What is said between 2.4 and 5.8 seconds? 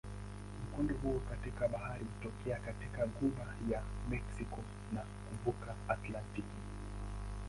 katika ghuba ya Meksiko na kuvuka